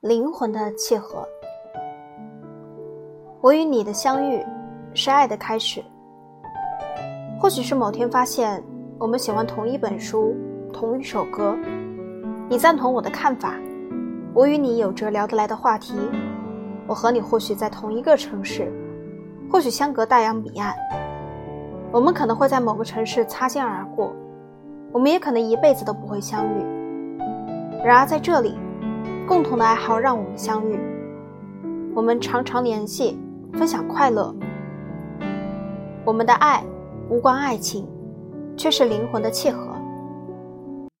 [0.00, 1.26] 灵魂的契合。
[3.40, 4.40] 我与你的相遇，
[4.94, 5.82] 是爱的开始。
[7.40, 8.62] 或许是某天发现
[8.96, 10.36] 我们喜欢同一本书、
[10.72, 11.58] 同一首歌，
[12.48, 13.54] 你赞同我的看法，
[14.32, 15.96] 我与你有着聊得来的话题。
[16.86, 18.72] 我和你或许在同一个城市，
[19.50, 20.76] 或许相隔大洋彼岸。
[21.90, 24.12] 我们可能会在某个城市擦肩而过，
[24.92, 26.62] 我们也可能一辈子都不会相遇。
[27.84, 28.56] 然而在这里。
[29.28, 30.80] 共同的爱好让我们相遇，
[31.94, 33.20] 我们常常联系，
[33.52, 34.34] 分享快乐。
[36.02, 36.64] 我们的爱
[37.10, 37.86] 无关爱情，
[38.56, 39.77] 却是灵魂的契合。